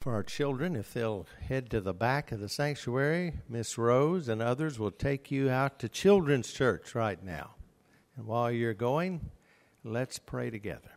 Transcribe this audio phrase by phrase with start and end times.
[0.00, 4.40] For our children, if they'll head to the back of the sanctuary, Miss Rose and
[4.40, 7.50] others will take you out to Children's Church right now.
[8.16, 9.30] And while you're going,
[9.84, 10.92] let's pray together.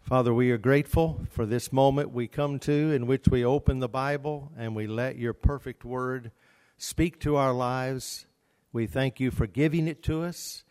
[0.00, 3.88] Father, we are grateful for this moment we come to in which we open the
[3.88, 6.30] Bible and we let your perfect word
[6.78, 8.26] speak to our lives.
[8.72, 10.62] We thank you for giving it to us.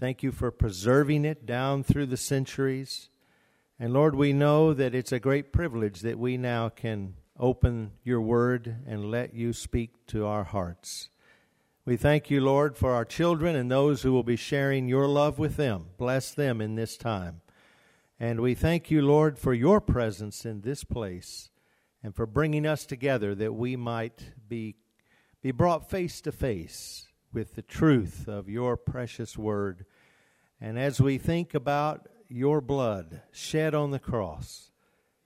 [0.00, 3.10] Thank you for preserving it down through the centuries.
[3.80, 8.20] And Lord, we know that it's a great privilege that we now can open your
[8.20, 11.10] word and let you speak to our hearts.
[11.84, 15.38] We thank you, Lord, for our children and those who will be sharing your love
[15.38, 15.86] with them.
[15.96, 17.40] Bless them in this time.
[18.18, 21.50] And we thank you, Lord, for your presence in this place
[22.02, 24.74] and for bringing us together that we might be,
[25.40, 29.86] be brought face to face with the truth of your precious word.
[30.60, 34.70] And as we think about your blood shed on the cross.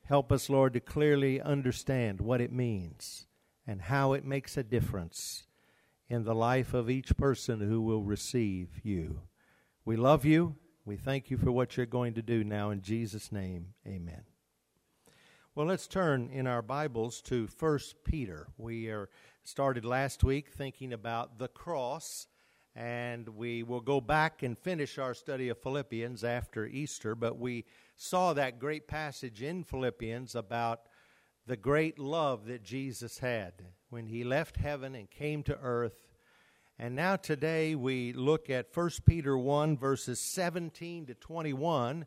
[0.05, 3.27] Help us, Lord, to clearly understand what it means
[3.66, 5.44] and how it makes a difference
[6.09, 9.22] in the life of each person who will receive you.
[9.84, 10.56] We love you.
[10.84, 12.70] We thank you for what you're going to do now.
[12.70, 14.25] In Jesus' name, amen.
[15.55, 18.48] Well, let's turn in our Bibles to 1 Peter.
[18.56, 19.09] We are
[19.44, 22.27] started last week thinking about the cross
[22.75, 27.15] and we will go back and finish our study of Philippians after Easter.
[27.15, 27.65] But we
[27.97, 30.81] saw that great passage in Philippians about
[31.47, 33.53] the great love that Jesus had
[33.91, 36.09] when he left heaven and came to earth.
[36.78, 42.06] And now today we look at 1 Peter 1, verses 17 to 21,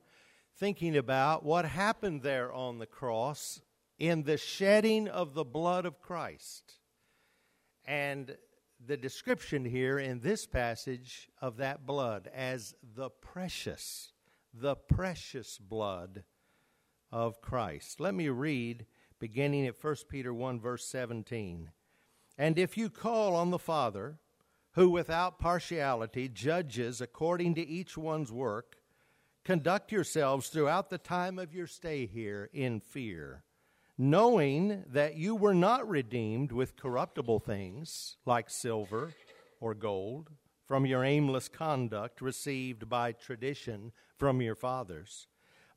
[0.58, 3.62] thinking about what happened there on the cross
[4.00, 6.80] in the shedding of the blood of Christ.
[7.86, 8.36] And
[8.88, 14.12] the description here in this passage of that blood as the precious,
[14.54, 16.24] the precious blood
[17.12, 18.00] of Christ.
[18.00, 18.86] Let me read
[19.20, 21.72] beginning at 1 Peter 1, verse 17.
[22.38, 24.20] And if you call on the Father,
[24.74, 28.78] who without partiality judges according to each one's work,
[29.44, 33.44] conduct yourselves throughout the time of your stay here in fear
[33.98, 39.14] knowing that you were not redeemed with corruptible things like silver
[39.60, 40.30] or gold
[40.68, 45.28] from your aimless conduct received by tradition from your fathers,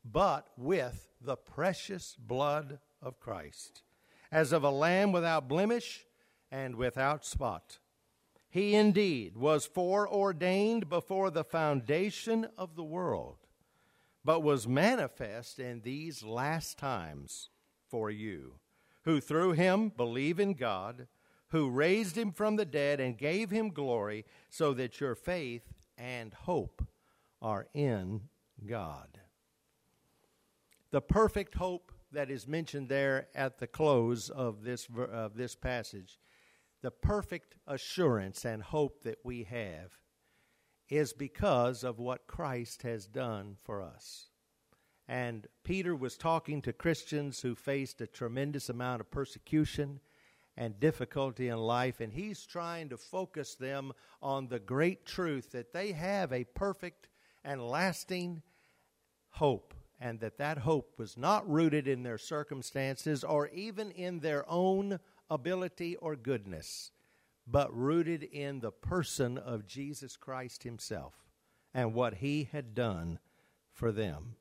[0.03, 3.83] but with the precious blood of Christ,
[4.31, 6.05] as of a lamb without blemish
[6.51, 7.79] and without spot.
[8.49, 13.37] He indeed was foreordained before the foundation of the world,
[14.25, 17.49] but was manifest in these last times
[17.89, 18.55] for you,
[19.03, 21.07] who through him believe in God,
[21.49, 26.33] who raised him from the dead and gave him glory, so that your faith and
[26.33, 26.85] hope
[27.41, 28.21] are in
[28.65, 29.19] God.
[30.91, 36.19] The perfect hope that is mentioned there at the close of this, of this passage,
[36.81, 39.97] the perfect assurance and hope that we have,
[40.89, 44.28] is because of what Christ has done for us.
[45.09, 50.01] And Peter was talking to Christians who faced a tremendous amount of persecution
[50.55, 55.73] and difficulty in life, and he's trying to focus them on the great truth that
[55.73, 57.09] they have a perfect
[57.43, 58.43] and lasting
[59.29, 64.45] hope, and that that hope was not rooted in their circumstances or even in their
[64.47, 66.91] own ability or goodness,
[67.47, 71.15] but rooted in the person of Jesus Christ himself
[71.73, 73.17] and what he had done
[73.73, 74.35] for them.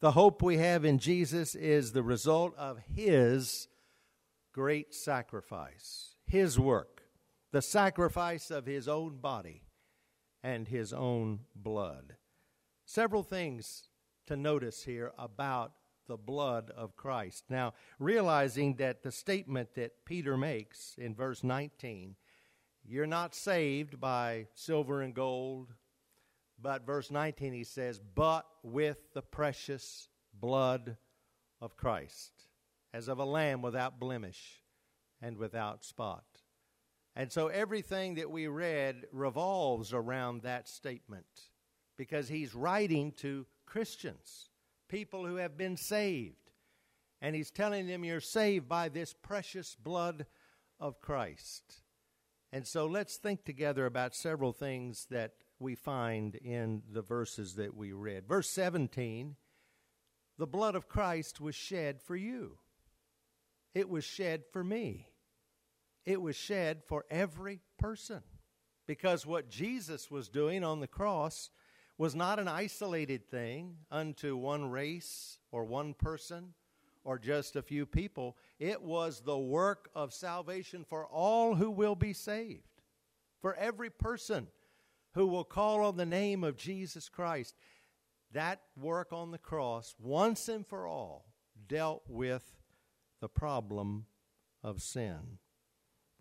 [0.00, 3.66] The hope we have in Jesus is the result of His
[4.52, 7.02] great sacrifice, His work,
[7.50, 9.64] the sacrifice of His own body
[10.40, 12.14] and His own blood.
[12.84, 13.88] Several things
[14.26, 15.72] to notice here about
[16.06, 17.46] the blood of Christ.
[17.50, 22.14] Now, realizing that the statement that Peter makes in verse 19,
[22.84, 25.74] you're not saved by silver and gold,
[26.60, 30.96] but verse 19 he says, But with the precious blood
[31.60, 32.32] of Christ,
[32.92, 34.62] as of a lamb without blemish
[35.20, 36.24] and without spot.
[37.16, 41.26] And so everything that we read revolves around that statement
[41.96, 44.50] because he's writing to Christians,
[44.88, 46.36] people who have been saved.
[47.20, 50.26] And he's telling them, You're saved by this precious blood
[50.78, 51.82] of Christ.
[52.52, 57.74] And so let's think together about several things that we find in the verses that
[57.74, 58.26] we read.
[58.26, 59.36] Verse 17
[60.38, 62.58] the blood of Christ was shed for you,
[63.74, 65.08] it was shed for me,
[66.06, 68.22] it was shed for every person.
[68.86, 71.50] Because what Jesus was doing on the cross
[71.98, 76.54] was not an isolated thing unto one race or one person
[77.04, 78.36] or just a few people.
[78.58, 82.82] It was the work of salvation for all who will be saved,
[83.42, 84.46] for every person
[85.18, 87.56] who will call on the name of Jesus Christ.
[88.30, 91.32] That work on the cross, once and for all,
[91.66, 92.54] dealt with
[93.20, 94.06] the problem
[94.62, 95.38] of sin.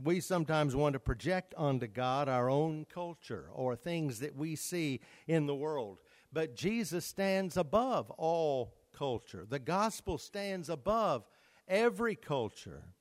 [0.03, 5.01] We sometimes want to project onto God our own culture or things that we see
[5.27, 5.99] in the world.
[6.33, 9.45] But Jesus stands above all culture.
[9.47, 11.23] The gospel stands above
[11.67, 12.95] every culture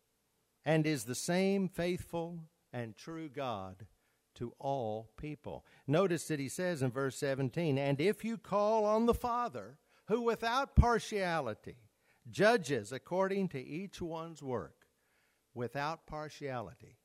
[0.63, 2.41] and is the same faithful
[2.71, 3.87] and true God
[4.37, 5.65] to all people.
[5.87, 10.23] Notice that he says in verse 17, And if you call on the Father, who
[10.23, 11.77] without partiality
[12.31, 14.87] judges according to each one's work,
[15.55, 16.99] without partiality.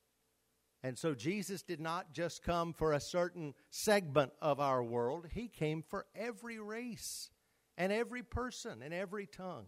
[0.84, 5.48] And so Jesus did not just come for a certain segment of our world, He
[5.48, 7.30] came for every race
[7.78, 9.68] and every person and every tongue.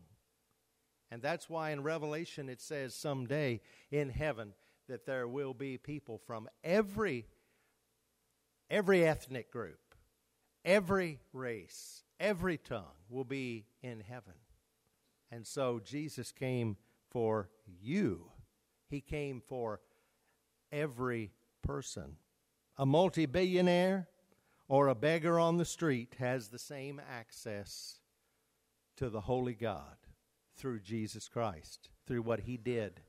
[1.11, 3.61] And that's why in Revelation it says someday
[3.91, 4.53] in heaven
[4.89, 7.27] that there will be people from every
[8.69, 9.95] every ethnic group,
[10.65, 14.33] every race, every tongue will be in heaven.
[15.31, 16.77] And so Jesus came
[17.09, 17.49] for
[17.81, 18.29] you.
[18.89, 19.81] He came for
[20.71, 21.31] every
[21.61, 22.17] person.
[22.77, 24.07] A multi billionaire
[24.67, 27.99] or a beggar on the street has the same access
[28.97, 29.97] to the Holy God
[30.55, 33.01] through Jesus Christ, through what He did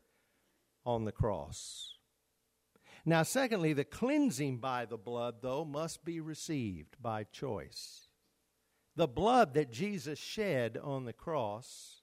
[0.85, 1.94] on the cross.
[3.07, 8.09] Now, secondly, the cleansing by the blood, though, must be received by choice.
[8.97, 12.03] The blood that Jesus shed on the cross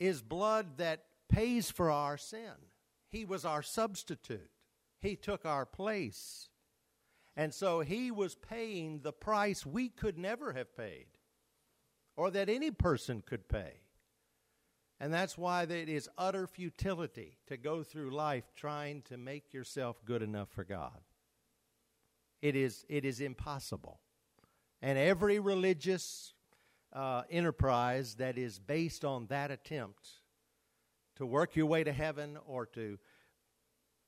[0.00, 2.52] is blood that pays for our sin.
[3.10, 4.50] He was our substitute,
[5.00, 6.48] He took our place.
[7.34, 11.06] And so He was paying the price we could never have paid
[12.16, 13.80] or that any person could pay.
[15.02, 20.00] And that's why it is utter futility to go through life trying to make yourself
[20.04, 21.00] good enough for God.
[22.40, 23.98] It is, it is impossible.
[24.80, 26.34] And every religious
[26.92, 30.08] uh, enterprise that is based on that attempt
[31.16, 32.96] to work your way to heaven or to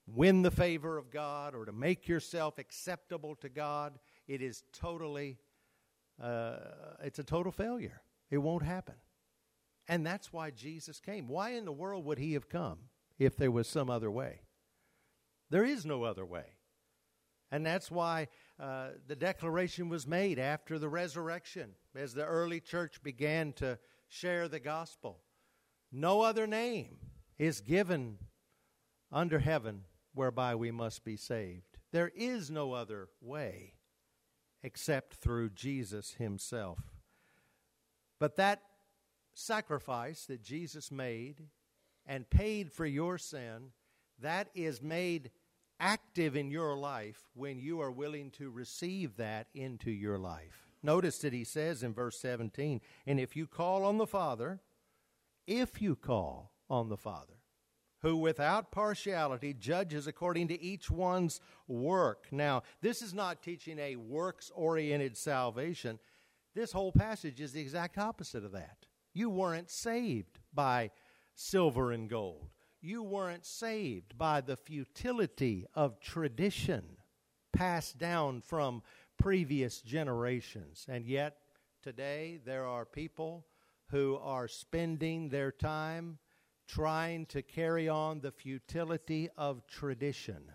[0.06, 3.98] win the favor of God or to make yourself acceptable to God,
[4.28, 5.38] it is totally,
[6.22, 6.54] uh,
[7.02, 8.00] it's a total failure.
[8.30, 8.94] It won't happen.
[9.88, 11.28] And that's why Jesus came.
[11.28, 12.78] Why in the world would he have come
[13.18, 14.40] if there was some other way?
[15.50, 16.44] There is no other way.
[17.50, 18.28] And that's why
[18.58, 23.78] uh, the declaration was made after the resurrection, as the early church began to
[24.08, 25.20] share the gospel.
[25.92, 26.96] No other name
[27.38, 28.18] is given
[29.12, 29.82] under heaven
[30.14, 31.78] whereby we must be saved.
[31.92, 33.74] There is no other way
[34.62, 36.80] except through Jesus Himself.
[38.18, 38.62] But that
[39.34, 41.42] sacrifice that Jesus made
[42.06, 43.72] and paid for your sin,
[44.20, 45.30] that is made
[45.80, 50.66] active in your life when you are willing to receive that into your life.
[50.82, 54.60] Notice that he says in verse 17, and if you call on the Father,
[55.46, 57.34] if you call on the Father,
[58.04, 62.26] who without partiality judges according to each one's work.
[62.30, 65.98] Now, this is not teaching a works oriented salvation.
[66.54, 68.76] This whole passage is the exact opposite of that.
[69.14, 70.90] You weren't saved by
[71.34, 72.48] silver and gold.
[72.80, 76.98] You weren't saved by the futility of tradition
[77.52, 78.82] passed down from
[79.18, 80.84] previous generations.
[80.88, 81.38] And yet,
[81.82, 83.46] today, there are people
[83.90, 86.18] who are spending their time
[86.66, 90.50] trying to carry on the futility of tradition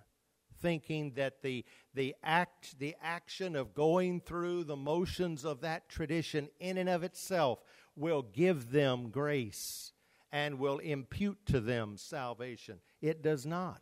[0.62, 6.50] thinking that the, the act the action of going through the motions of that tradition
[6.60, 7.64] in and of itself
[7.96, 9.94] will give them grace
[10.32, 12.80] and will impute to them salvation.
[13.02, 13.82] It does not.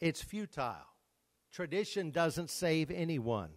[0.00, 0.74] It's futile.
[1.52, 3.50] Tradition doesn't save anyone.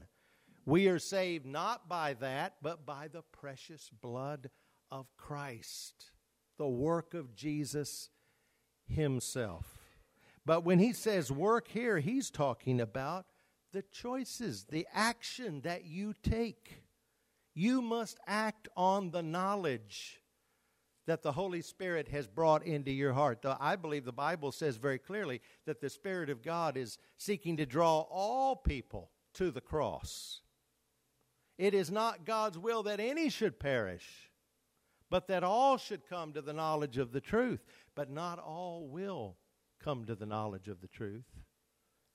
[0.65, 4.49] We are saved not by that but by the precious blood
[4.91, 6.11] of Christ,
[6.57, 8.09] the work of Jesus
[8.87, 9.80] Himself.
[10.45, 13.25] But when He says work here, He's talking about
[13.71, 16.83] the choices, the action that you take.
[17.53, 20.21] You must act on the knowledge
[21.07, 23.43] that the Holy Spirit has brought into your heart.
[23.43, 27.65] I believe the Bible says very clearly that the Spirit of God is seeking to
[27.65, 30.41] draw all people to the cross.
[31.57, 34.31] It is not God's will that any should perish,
[35.09, 37.63] but that all should come to the knowledge of the truth.
[37.95, 39.35] But not all will
[39.83, 41.25] come to the knowledge of the truth.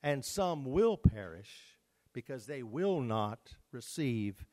[0.03, 1.77] And some will perish
[2.13, 4.45] because they will not receive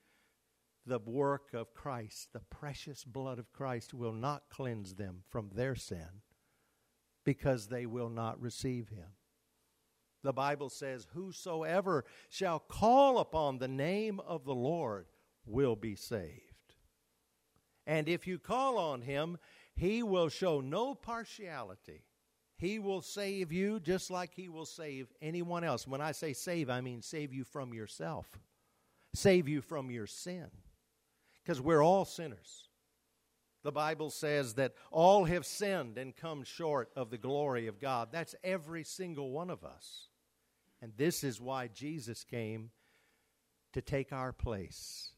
[0.87, 5.75] the work of Christ, the precious blood of Christ, will not cleanse them from their
[5.75, 6.23] sin
[7.25, 9.09] because they will not receive him.
[10.23, 15.07] The Bible says, Whosoever shall call upon the name of the Lord
[15.47, 16.75] will be saved.
[17.87, 19.39] And if you call on him,
[19.75, 22.05] he will show no partiality.
[22.57, 25.87] He will save you just like he will save anyone else.
[25.87, 28.27] When I say save, I mean save you from yourself,
[29.15, 30.47] save you from your sin.
[31.43, 32.69] Because we're all sinners.
[33.65, 38.09] The Bible says that all have sinned and come short of the glory of God.
[38.13, 40.09] That's every single one of us.
[40.83, 42.71] And this is why Jesus came
[43.73, 45.13] to take our place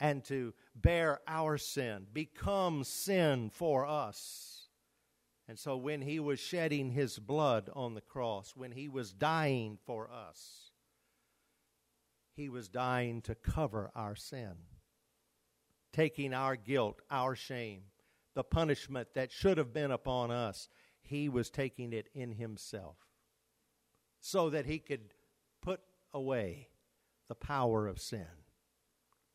[0.00, 4.57] and to bear our sin, become sin for us.
[5.48, 9.78] And so when he was shedding his blood on the cross, when he was dying
[9.86, 10.72] for us,
[12.36, 14.52] he was dying to cover our sin,
[15.92, 17.84] taking our guilt, our shame,
[18.34, 20.68] the punishment that should have been upon us.
[21.00, 22.96] He was taking it in himself
[24.20, 25.14] so that he could
[25.62, 25.80] put
[26.12, 26.68] away
[27.28, 28.26] the power of sin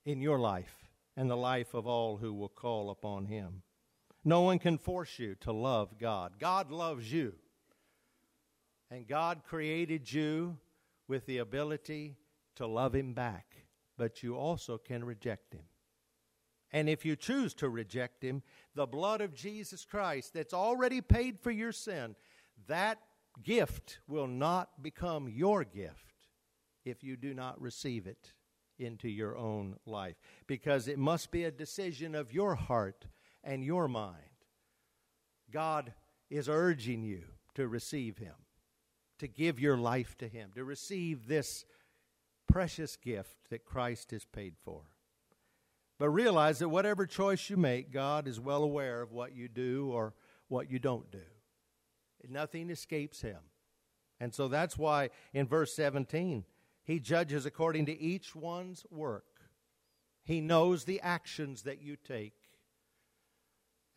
[0.05, 3.63] in your life and the life of all who will call upon him.
[4.25, 6.33] No one can force you to love God.
[6.39, 7.35] God loves you.
[8.89, 10.57] And God created you
[11.07, 12.15] with the ability
[12.55, 13.45] to love him back,
[13.97, 15.63] but you also can reject him.
[16.71, 18.41] And if you choose to reject him,
[18.75, 22.15] the blood of Jesus Christ that's already paid for your sin,
[22.67, 22.99] that
[23.43, 26.27] gift will not become your gift
[26.85, 28.33] if you do not receive it
[28.79, 30.15] into your own life.
[30.47, 33.05] Because it must be a decision of your heart
[33.43, 34.17] and your mind.
[35.51, 35.93] God
[36.29, 37.23] is urging you
[37.55, 38.35] to receive Him,
[39.19, 41.65] to give your life to Him, to receive this
[42.47, 44.81] precious gift that Christ has paid for.
[45.99, 49.89] But realize that whatever choice you make, God is well aware of what you do
[49.91, 50.13] or
[50.47, 51.21] what you don't do.
[52.27, 53.39] Nothing escapes him.
[54.19, 56.45] And so that's why in verse 17,
[56.83, 59.25] he judges according to each one's work.
[60.23, 62.42] He knows the actions that you take.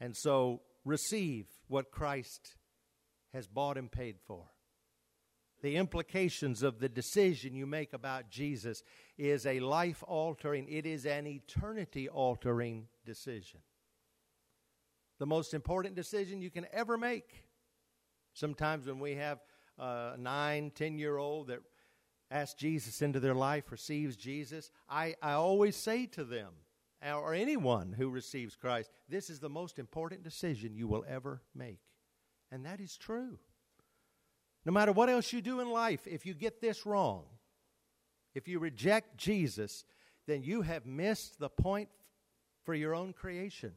[0.01, 2.57] And so receive what Christ
[3.33, 4.45] has bought and paid for.
[5.63, 8.83] The implications of the decision you make about Jesus
[9.17, 13.61] is a life altering, it is an eternity altering decision.
[15.19, 17.45] The most important decision you can ever make.
[18.35, 19.39] Sometimes when we have
[19.79, 21.61] a nine, ten year old that
[22.31, 26.53] asks Jesus into their life, receives Jesus, I, I always say to them,
[27.05, 31.43] Uh, or anyone who receives Christ, this is the most important decision you will ever
[31.55, 31.81] make.
[32.51, 33.39] And that is true.
[34.65, 37.25] No matter what else you do in life, if you get this wrong,
[38.35, 39.85] if you reject Jesus,
[40.27, 41.89] then you have missed the point
[42.65, 43.73] for your own creation.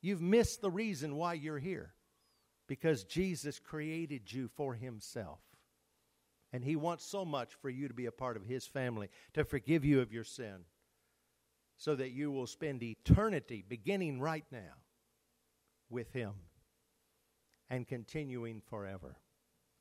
[0.00, 1.92] You've missed the reason why you're here
[2.68, 5.40] because Jesus created you for Himself.
[6.52, 9.44] And He wants so much for you to be a part of His family, to
[9.44, 10.64] forgive you of your sin,
[11.76, 14.74] so that you will spend eternity beginning right now
[15.88, 16.32] with Him
[17.68, 19.16] and continuing forever.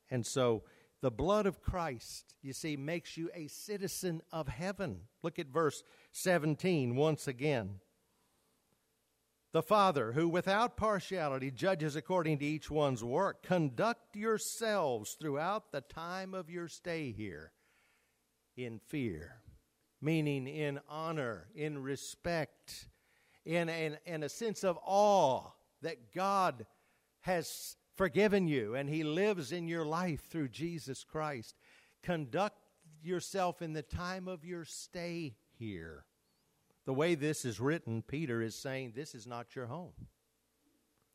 [0.10, 0.64] And so,
[1.02, 5.02] the blood of Christ, you see, makes you a citizen of heaven.
[5.22, 7.80] Look at verse 17 once again
[9.56, 15.80] the Father, who without partiality judges according to each one's work, conduct yourselves throughout the
[15.80, 17.54] time of your stay here
[18.58, 19.38] in fear,
[20.06, 22.88] meaning in honor, in respect,
[23.44, 25.50] in, in, in a sense of awe
[25.82, 26.66] that God
[27.22, 31.56] has forgiven you and He lives in your life through Jesus Christ.
[32.04, 32.58] Conduct
[33.02, 36.06] yourself in the time of your stay here
[36.86, 39.94] the way this is written, Peter is saying, This is not your home.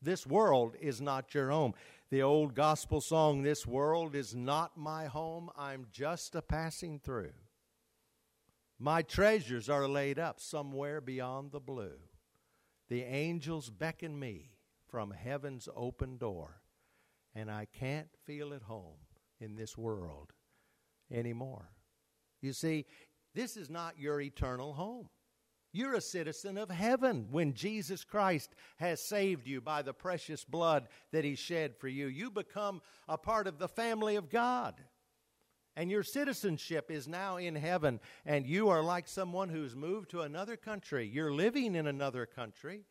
[0.03, 1.75] This world is not your home.
[2.11, 7.33] The old gospel song, This world is not my home, I'm just a passing through.
[8.83, 11.99] My treasures are laid up somewhere beyond the blue.
[12.89, 14.53] The angels beckon me
[14.89, 16.63] from heaven's open door,
[17.35, 18.97] and I can't feel at home
[19.39, 20.33] in this world
[21.13, 21.69] anymore.
[22.41, 22.87] You see,
[23.35, 25.11] this is not your eternal home.
[25.73, 30.89] You're a citizen of heaven when Jesus Christ has saved you by the precious blood
[31.13, 32.07] that He shed for you.
[32.07, 34.83] You become a part of the family of God.
[35.77, 40.23] And your citizenship is now in heaven, and you are like someone who's moved to
[40.23, 41.07] another country.
[41.07, 42.83] You're living in another country,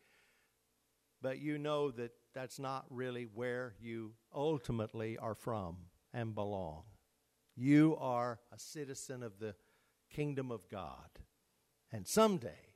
[1.20, 5.76] but you know that that's not really where you ultimately are from
[6.14, 6.84] and belong.
[7.56, 9.54] You are a citizen of the
[10.10, 11.10] kingdom of God.
[11.92, 12.74] And someday,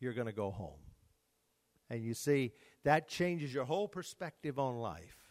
[0.00, 0.80] you're going to go home.
[1.88, 2.52] And you see,
[2.84, 5.25] that changes your whole perspective on life.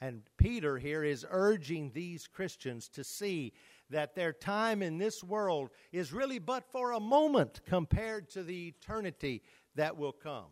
[0.00, 3.52] And Peter here is urging these Christians to see
[3.88, 8.68] that their time in this world is really but for a moment compared to the
[8.68, 9.42] eternity
[9.74, 10.50] that will come.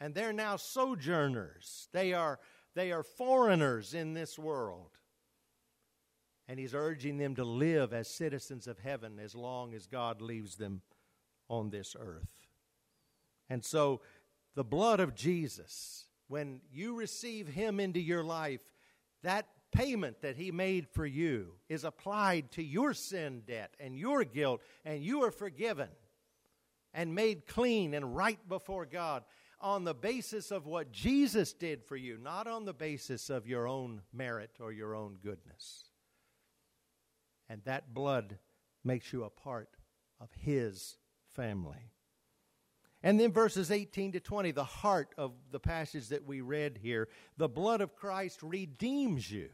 [0.00, 1.88] And they're now sojourners.
[1.92, 2.38] They are,
[2.74, 4.90] they are foreigners in this world.
[6.46, 10.56] And he's urging them to live as citizens of heaven as long as God leaves
[10.56, 10.82] them
[11.48, 12.32] on this earth.
[13.48, 14.00] And so,
[14.54, 18.60] the blood of Jesus, when you receive him into your life,
[19.22, 24.24] that payment that he made for you is applied to your sin debt and your
[24.24, 25.88] guilt, and you are forgiven
[26.94, 29.24] and made clean and right before God
[29.60, 33.66] on the basis of what Jesus did for you, not on the basis of your
[33.66, 35.84] own merit or your own goodness.
[37.48, 38.38] And that blood
[38.84, 39.70] makes you a part
[40.20, 40.96] of His
[41.34, 41.92] family.
[43.02, 47.08] And then verses 18 to 20, the heart of the passage that we read here
[47.36, 49.50] the blood of Christ redeems you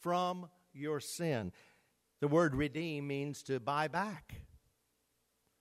[0.00, 1.52] from your sin.
[2.20, 4.34] The word redeem means to buy back.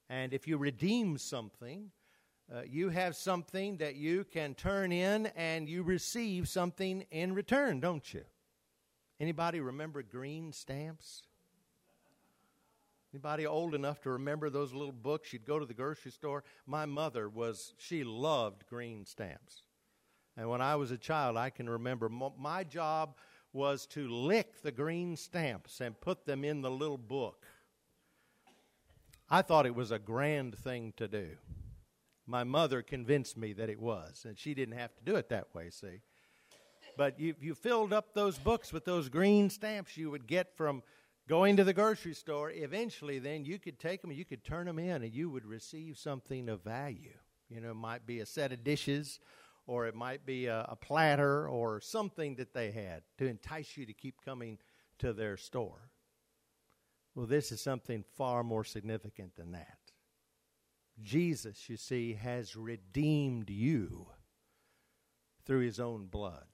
[0.09, 1.91] And if you redeem something,
[2.53, 7.79] uh, you have something that you can turn in and you receive something in return,
[7.79, 8.23] don't you?
[9.19, 11.23] Anybody remember green stamps?
[13.15, 15.31] Anybody old enough to remember those little books?
[15.31, 16.43] You'd go to the grocery store.
[16.67, 19.63] My mother was, she loved green stamps.
[20.35, 23.15] And when I was a child, I can remember my job
[23.53, 27.45] was to lick the green stamps and put them in the little book.
[29.29, 31.37] I thought it was a grand thing to do.
[32.27, 35.55] My mother convinced me that it was, and she didn't have to do it that
[35.55, 36.01] way, see.
[36.97, 40.83] But you, you filled up those books with those green stamps you would get from
[41.27, 42.51] going to the grocery store.
[42.51, 45.97] Eventually, then you could take them, you could turn them in, and you would receive
[45.97, 47.17] something of value.
[47.49, 49.19] You know, it might be a set of dishes,
[49.67, 53.85] or it might be a, a platter, or something that they had to entice you
[53.85, 54.57] to keep coming
[54.99, 55.91] to their store.
[57.15, 59.77] Well, this is something far more significant than that.
[61.01, 64.07] Jesus, you see, has redeemed you
[65.45, 66.47] through his own blood,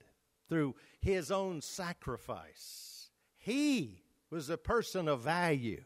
[0.49, 3.09] through his own sacrifice.
[3.37, 5.83] He was a person of value.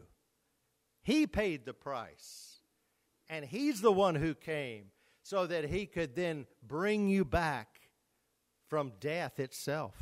[1.02, 2.60] He paid the price.
[3.28, 4.86] And he's the one who came
[5.22, 7.80] so that he could then bring you back
[8.68, 9.94] from death itself.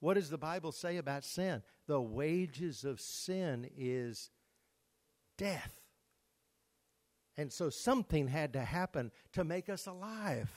[0.00, 1.62] What does the Bible say about sin?
[1.86, 4.30] The wages of sin is
[5.36, 5.74] death.
[7.36, 10.50] And so something had to happen to make us alive.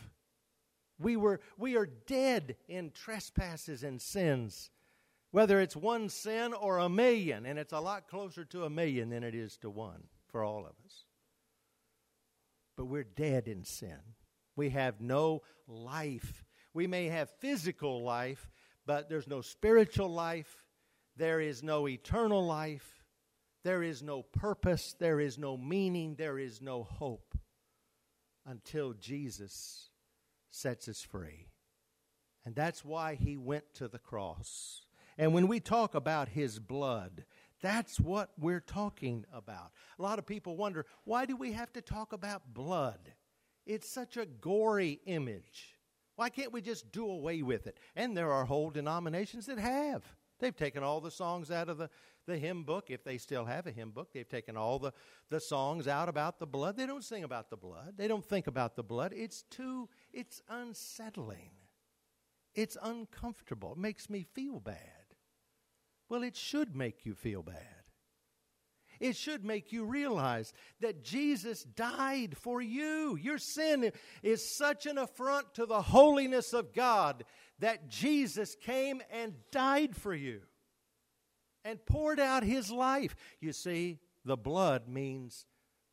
[1.00, 4.70] We, were, we are dead in trespasses and sins,
[5.38, 9.12] whether it's one sin or a million, and it's a lot closer to a million
[9.12, 11.06] than it is to one for all of us.
[12.76, 14.00] But we're dead in sin.
[14.56, 16.44] We have no life.
[16.74, 18.50] We may have physical life,
[18.88, 20.66] but there's no spiritual life.
[21.18, 23.04] There is no eternal life.
[23.64, 27.38] There is no purpose, there is no meaning, there is no hope
[28.44, 29.92] until Jesus
[30.50, 31.46] sets us free.
[32.44, 34.87] And that's why he went to the cross.
[35.18, 37.26] And when we talk about his blood,
[37.62, 39.72] that's what we're talking about.
[39.98, 43.14] A lot of people wonder why do we have to talk about blood?
[43.66, 45.76] It's such a gory image.
[46.16, 47.80] Why can't we just do away with it?
[47.96, 50.04] And there are whole denominations that have.
[50.40, 51.90] They've taken all the songs out of the,
[52.28, 54.10] the hymn book, if they still have a hymn book.
[54.14, 54.94] They've taken all the,
[55.30, 56.78] the songs out about the blood.
[56.78, 57.96] They don't sing about the blood.
[57.98, 59.14] They don't think about the blood.
[59.16, 61.52] It's too, it's unsettling.
[62.54, 63.74] It's uncomfortable.
[63.74, 65.07] It makes me feel bad.
[66.10, 67.78] Well, it should make you feel bad.
[69.00, 73.16] It should make you realize that Jesus died for you.
[73.22, 73.92] Your sin
[74.24, 77.24] is such an affront to the holiness of God
[77.60, 80.42] that Jesus came and died for you
[81.64, 83.16] and poured out his life.
[83.40, 85.46] You see, the blood means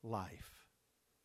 [0.02, 0.50] life.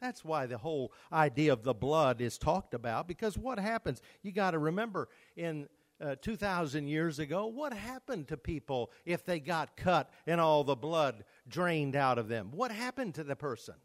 [0.01, 4.01] That's why the whole idea of the blood is talked about because what happens?
[4.23, 5.67] You got to remember in
[6.01, 10.75] uh, 2,000 years ago, what happened to people if they got cut and all the
[10.75, 12.51] blood drained out of them?
[12.51, 13.75] What happened to the person?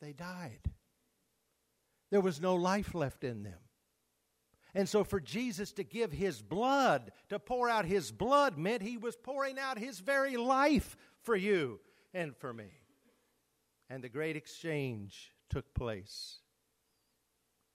[0.00, 0.70] They died.
[2.10, 3.58] There was no life left in them.
[4.74, 8.96] And so, for Jesus to give his blood, to pour out his blood, meant he
[8.96, 11.78] was pouring out his very life for you
[12.12, 12.70] and for me.
[13.88, 16.40] And the great exchange took place.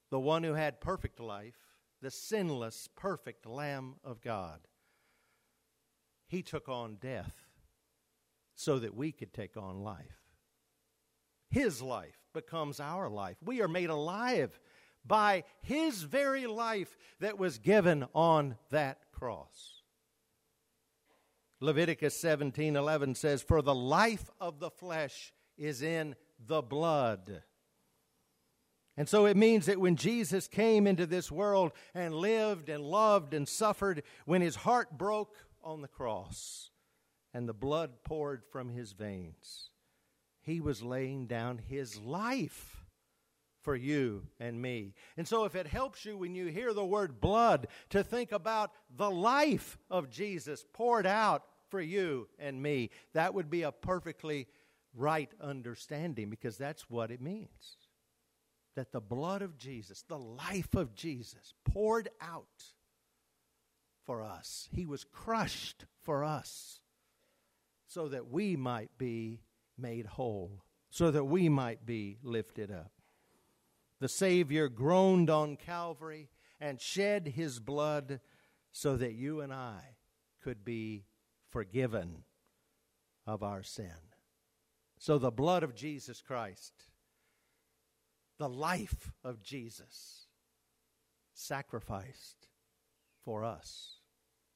[0.09, 1.68] The one who had perfect life,
[2.01, 4.59] the sinless, perfect Lamb of God,
[6.27, 7.33] he took on death
[8.55, 10.19] so that we could take on life.
[11.49, 13.37] His life becomes our life.
[13.43, 14.59] We are made alive
[15.05, 19.81] by His very life that was given on that cross.
[21.59, 27.43] Leviticus 17:11 says for the life of the flesh is in the blood.
[28.99, 33.33] And so it means that when Jesus came into this world and lived and loved
[33.33, 36.69] and suffered, when his heart broke on the cross
[37.33, 39.69] and the blood poured from his veins,
[40.41, 42.83] he was laying down his life
[43.61, 44.95] for you and me.
[45.15, 48.71] And so, if it helps you when you hear the word blood to think about
[48.93, 54.47] the life of Jesus poured out for you and me, that would be a perfectly
[54.93, 57.77] right understanding because that's what it means.
[58.79, 62.63] That the blood of Jesus, the life of Jesus, poured out
[64.05, 64.69] for us.
[64.71, 66.79] He was crushed for us
[67.89, 69.41] so that we might be
[69.77, 72.93] made whole, so that we might be lifted up.
[73.99, 76.29] The Savior groaned on Calvary
[76.61, 78.21] and shed his blood
[78.71, 79.97] so that you and I
[80.41, 81.03] could be
[81.49, 82.23] forgiven
[83.27, 83.91] of our sin.
[84.97, 86.85] So the blood of Jesus Christ,
[88.39, 90.25] the life of Jesus,
[91.33, 92.47] sacrificed
[93.23, 93.97] for us,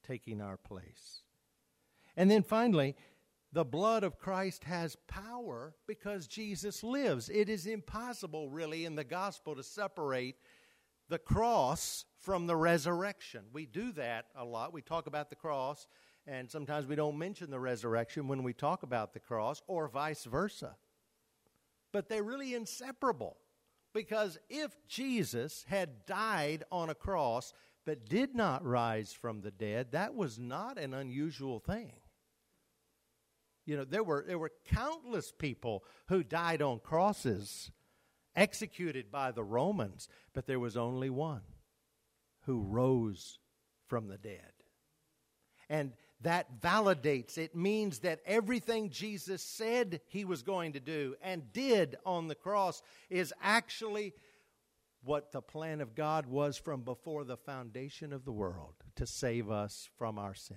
[0.06, 1.20] taking our place.
[2.16, 2.96] And then finally,
[3.52, 7.28] the blood of Christ has power because Jesus lives.
[7.28, 10.36] It is impossible, really, in the gospel to separate
[11.08, 13.44] the cross from the resurrection.
[13.52, 14.72] We do that a lot.
[14.72, 15.86] We talk about the cross,
[16.26, 20.24] and sometimes we don't mention the resurrection when we talk about the cross, or vice
[20.24, 20.74] versa.
[21.92, 23.36] But they're really inseparable
[23.94, 27.54] because if Jesus had died on a cross
[27.86, 31.92] but did not rise from the dead, that was not an unusual thing.
[33.64, 37.70] You know, there were, there were countless people who died on crosses,
[38.36, 41.42] executed by the Romans, but there was only one
[42.42, 43.38] who rose
[43.86, 44.52] from the dead.
[45.70, 45.92] And
[46.24, 51.96] that validates, it means that everything Jesus said he was going to do and did
[52.04, 54.12] on the cross is actually
[55.02, 59.50] what the plan of God was from before the foundation of the world to save
[59.50, 60.56] us from our sin.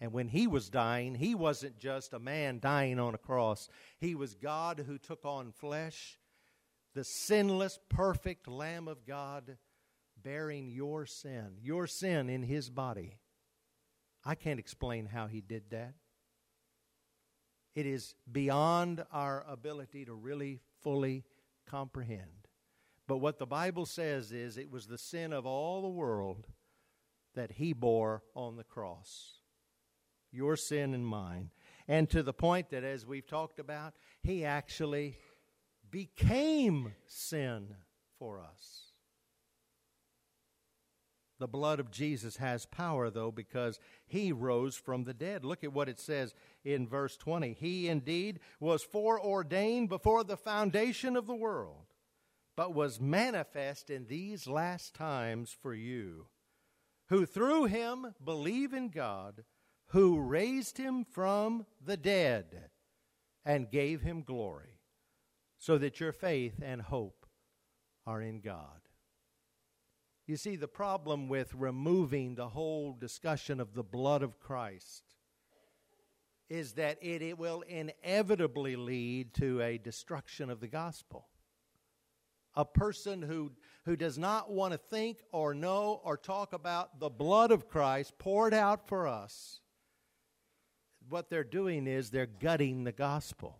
[0.00, 3.68] And when he was dying, he wasn't just a man dying on a cross.
[4.00, 6.18] He was God who took on flesh,
[6.94, 9.58] the sinless, perfect Lamb of God,
[10.20, 13.18] bearing your sin, your sin in his body.
[14.24, 15.94] I can't explain how he did that.
[17.74, 21.24] It is beyond our ability to really fully
[21.66, 22.48] comprehend.
[23.08, 26.46] But what the Bible says is it was the sin of all the world
[27.34, 29.42] that he bore on the cross
[30.32, 31.50] your sin and mine.
[31.86, 35.18] And to the point that, as we've talked about, he actually
[35.90, 37.76] became sin
[38.18, 38.91] for us.
[41.42, 45.44] The blood of Jesus has power, though, because he rose from the dead.
[45.44, 47.56] Look at what it says in verse 20.
[47.58, 51.86] He indeed was foreordained before the foundation of the world,
[52.56, 56.26] but was manifest in these last times for you,
[57.08, 59.42] who through him believe in God
[59.86, 62.70] who raised him from the dead
[63.44, 64.78] and gave him glory,
[65.58, 67.26] so that your faith and hope
[68.06, 68.80] are in God.
[70.26, 75.02] You see, the problem with removing the whole discussion of the blood of Christ
[76.48, 81.26] is that it, it will inevitably lead to a destruction of the gospel.
[82.54, 83.52] A person who,
[83.84, 88.18] who does not want to think or know or talk about the blood of Christ
[88.18, 89.60] poured out for us
[91.08, 93.58] what they're doing is they're gutting the gospel.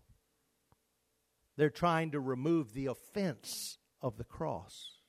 [1.56, 5.01] They're trying to remove the offense of the cross.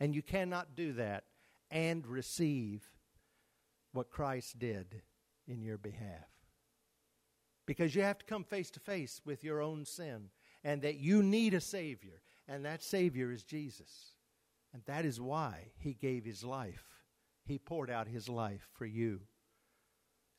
[0.00, 1.24] And you cannot do that
[1.70, 2.88] and receive
[3.92, 5.02] what Christ did
[5.46, 6.28] in your behalf.
[7.66, 10.30] Because you have to come face to face with your own sin
[10.64, 12.22] and that you need a Savior.
[12.46, 14.14] And that Savior is Jesus.
[14.72, 16.84] And that is why He gave His life.
[17.44, 19.20] He poured out His life for you.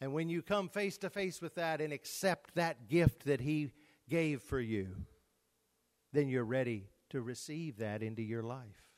[0.01, 3.73] And when you come face to face with that and accept that gift that He
[4.07, 4.95] gave for you,
[6.13, 8.88] then you're ready to receive that into your life.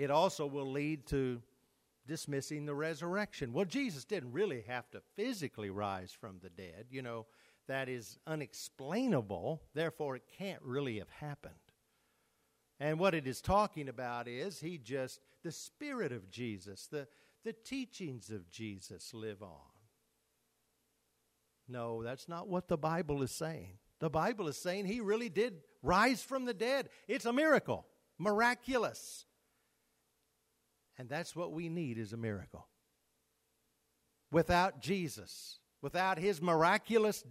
[0.00, 1.42] It also will lead to
[2.06, 3.52] dismissing the resurrection.
[3.52, 6.86] Well, Jesus didn't really have to physically rise from the dead.
[6.88, 7.26] You know,
[7.68, 11.52] that is unexplainable, therefore, it can't really have happened.
[12.80, 17.06] And what it is talking about is he just, the Spirit of Jesus, the,
[17.44, 19.50] the teachings of Jesus live on.
[21.68, 23.76] No, that's not what the Bible is saying.
[23.98, 26.88] The Bible is saying he really did rise from the dead.
[27.06, 27.86] It's a miracle,
[28.18, 29.26] miraculous.
[31.00, 32.68] And that's what we need is a miracle.
[34.30, 37.24] Without Jesus, without his miraculous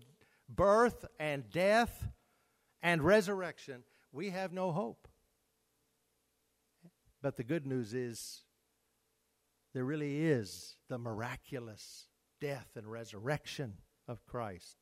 [0.49, 2.07] birth and death
[2.81, 5.07] and resurrection, we have no hope.
[7.21, 8.41] But the good news is
[9.75, 12.07] there really is the miraculous
[12.41, 13.75] death and resurrection
[14.07, 14.77] of Christ.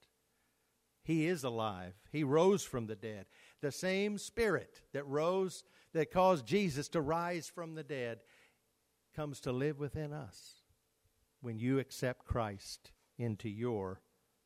[1.03, 1.95] He is alive.
[2.13, 3.25] He rose from the dead.
[3.59, 8.19] The same Spirit that rose, that caused Jesus to rise from the dead,
[9.17, 10.61] comes to live within us
[11.41, 13.99] when you accept Christ into your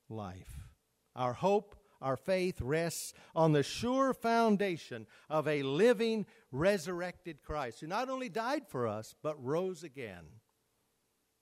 [0.07, 0.69] life.
[1.13, 7.88] Our hope, our faith rests on the sure foundation of a living, resurrected Christ who
[7.88, 10.23] not only died for us, but rose again.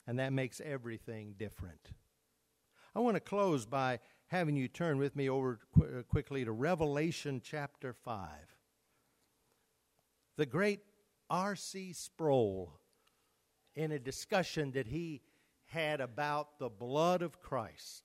[0.08, 1.92] And that makes everything different.
[2.96, 6.52] I want to close by having you turn with me over qu- uh, quickly to
[6.52, 8.28] Revelation chapter 5.
[10.36, 10.80] The great
[11.30, 11.94] R.C.
[11.94, 12.79] Sproul,
[13.76, 15.22] in a discussion that he
[15.66, 18.04] had about the blood of Christ,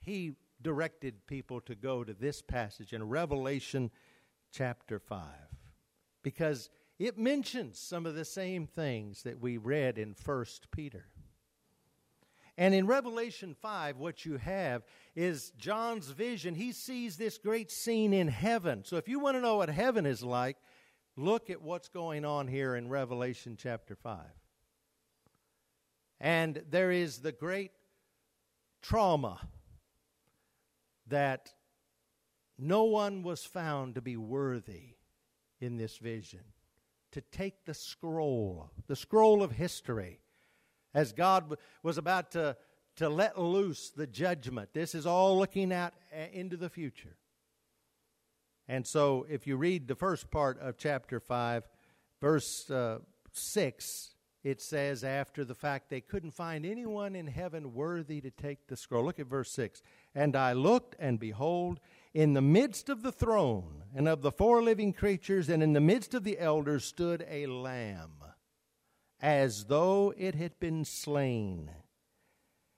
[0.00, 3.90] he directed people to go to this passage in Revelation
[4.52, 5.24] chapter 5
[6.22, 11.06] because it mentions some of the same things that we read in 1 Peter.
[12.58, 14.82] And in Revelation 5, what you have
[15.16, 16.54] is John's vision.
[16.54, 18.84] He sees this great scene in heaven.
[18.84, 20.58] So if you want to know what heaven is like,
[21.20, 24.18] look at what's going on here in Revelation chapter 5.
[26.20, 27.72] And there is the great
[28.82, 29.40] trauma
[31.06, 31.52] that
[32.58, 34.96] no one was found to be worthy
[35.60, 36.40] in this vision
[37.12, 40.20] to take the scroll, the scroll of history,
[40.94, 42.56] as God was about to,
[42.96, 44.70] to let loose the judgment.
[44.72, 47.16] This is all looking out uh, into the future.
[48.70, 51.68] And so, if you read the first part of chapter 5,
[52.20, 53.00] verse uh,
[53.32, 54.10] 6,
[54.44, 58.76] it says, after the fact they couldn't find anyone in heaven worthy to take the
[58.76, 59.04] scroll.
[59.04, 59.82] Look at verse 6.
[60.14, 61.80] And I looked, and behold,
[62.14, 65.80] in the midst of the throne and of the four living creatures, and in the
[65.80, 68.22] midst of the elders, stood a lamb,
[69.20, 71.72] as though it had been slain,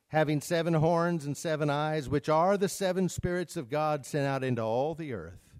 [0.09, 4.43] having seven horns and seven eyes, which are the seven spirits of God sent out
[4.43, 5.52] into all the earth.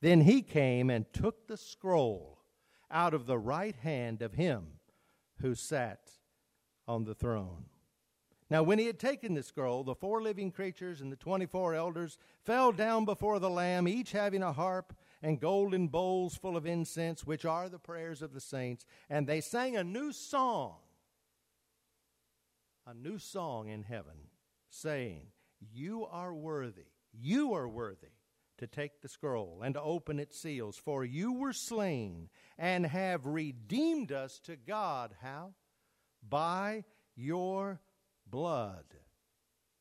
[0.00, 2.38] Then he came and took the scroll
[2.90, 4.66] out of the right hand of him
[5.40, 6.10] who sat
[6.86, 7.64] on the throne.
[8.48, 11.74] Now, when he had taken the scroll, the four living creatures and the twenty four
[11.74, 16.64] elders fell down before the Lamb, each having a harp and golden bowls full of
[16.64, 18.86] incense, which are the prayers of the saints.
[19.10, 20.76] And they sang a new song,
[22.86, 24.28] a new song in heaven,
[24.70, 25.26] saying,
[25.72, 28.15] You are worthy, you are worthy
[28.58, 33.26] to take the scroll and to open its seals, for you were slain and have
[33.26, 35.14] redeemed us to God.
[35.22, 35.52] How?
[36.28, 37.80] By your
[38.26, 38.84] blood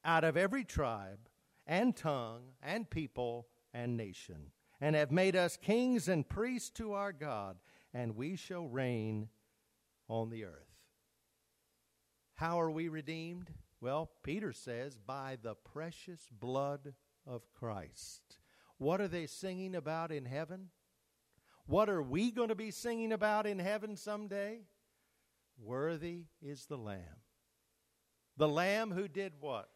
[0.04, 1.20] out of every tribe
[1.66, 7.12] and tongue and people and nation, and have made us kings and priests to our
[7.12, 7.58] God,
[7.94, 9.30] and we shall reign
[10.08, 10.76] on the earth.
[12.36, 13.50] How are we redeemed?
[13.82, 16.94] Well, Peter says, by the precious blood
[17.26, 18.38] of Christ.
[18.78, 20.70] What are they singing about in heaven?
[21.66, 24.60] What are we going to be singing about in heaven someday?
[25.58, 27.22] Worthy is the Lamb
[28.38, 29.70] the Lamb who did what?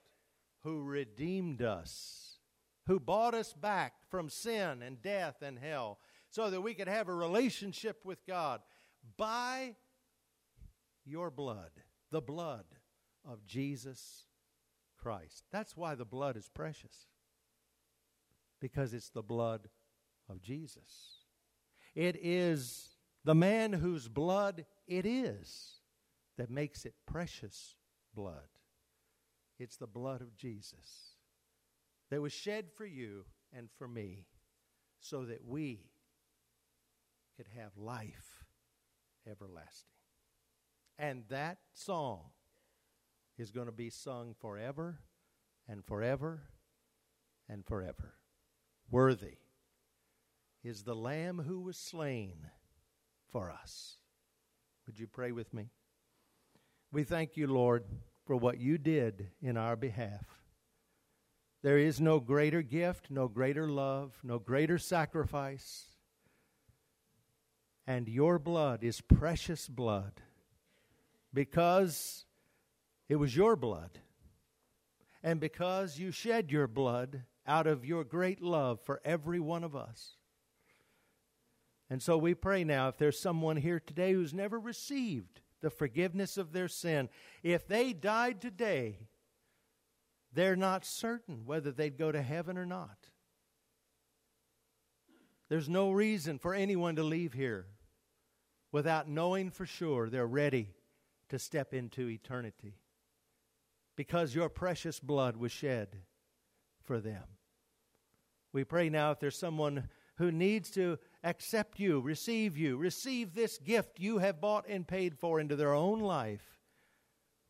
[0.64, 2.40] Who redeemed us,
[2.88, 7.08] who bought us back from sin and death and hell, so that we could have
[7.08, 8.62] a relationship with God
[9.18, 9.76] by
[11.06, 11.72] your blood,
[12.12, 12.66] the blood
[13.26, 14.26] of Jesus
[14.98, 15.46] Christ.
[15.52, 17.08] That's why the blood is precious,
[18.60, 19.70] because it's the blood
[20.30, 21.26] of Jesus.
[21.96, 25.82] It is the man whose blood it is
[26.38, 27.76] that makes it precious
[28.14, 28.48] blood.
[29.58, 31.16] It's the blood of Jesus
[32.10, 34.26] that was shed for you and for me
[35.00, 35.82] so that we
[37.36, 38.46] could have life
[39.30, 39.90] everlasting.
[40.98, 42.22] And that song
[43.38, 45.00] is going to be sung forever
[45.68, 46.42] and forever
[47.48, 48.19] and forever.
[48.92, 49.38] Worthy
[50.64, 52.48] is the Lamb who was slain
[53.32, 53.98] for us.
[54.86, 55.70] Would you pray with me?
[56.92, 57.86] We thank you, Lord,
[58.26, 60.26] for what you did in our behalf.
[61.62, 65.86] There is no greater gift, no greater love, no greater sacrifice.
[67.86, 70.22] And your blood is precious blood
[71.34, 72.26] because
[73.08, 74.00] it was your blood.
[75.22, 79.76] and because you shed your blood out of your great love for every one of
[79.76, 80.16] us.
[81.90, 86.38] And so we pray now if there's someone here today who's never received the forgiveness
[86.38, 87.10] of their sin,
[87.42, 89.08] if they died today,
[90.32, 93.08] they're not certain whether they'd go to heaven or not.
[95.50, 97.66] There's no reason for anyone to leave here
[98.72, 100.70] without knowing for sure they're ready
[101.30, 102.76] to step into eternity
[103.96, 105.98] because your precious blood was shed
[106.84, 107.24] for them.
[108.52, 113.58] We pray now if there's someone who needs to accept you, receive you, receive this
[113.58, 116.58] gift you have bought and paid for into their own life,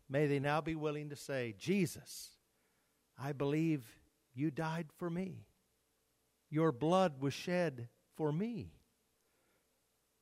[0.09, 2.31] may they now be willing to say, Jesus,
[3.17, 3.85] I believe
[4.33, 5.45] you died for me.
[6.49, 8.73] Your blood was shed for me.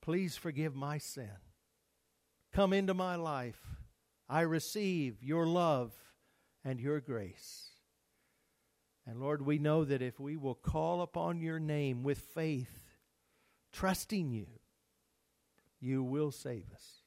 [0.02, 1.30] Please forgive my sin.
[2.54, 3.62] Come into my life.
[4.30, 5.94] I receive your love
[6.64, 7.70] and your grace.
[9.08, 12.82] And Lord, we know that if we will call upon your name with faith,
[13.72, 14.48] trusting you,
[15.80, 17.04] you will save us.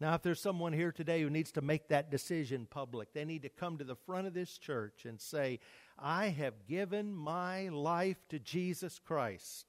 [0.00, 3.42] Now, if there's someone here today who needs to make that decision public, they need
[3.42, 5.58] to come to the front of this church and say,
[5.98, 9.66] I have given my life to Jesus Christ.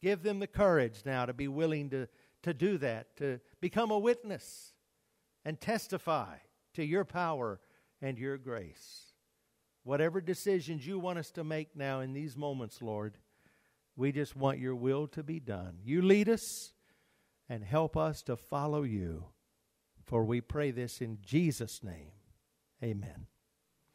[0.00, 2.08] Give them the courage now to be willing to,
[2.42, 4.72] to do that, to become a witness
[5.44, 6.36] and testify
[6.74, 7.60] to your power
[8.00, 9.11] and your grace.
[9.84, 13.18] Whatever decisions you want us to make now in these moments, Lord,
[13.96, 15.78] we just want your will to be done.
[15.84, 16.72] You lead us
[17.48, 19.26] and help us to follow you.
[20.04, 22.12] For we pray this in Jesus' name.
[22.82, 23.26] Amen.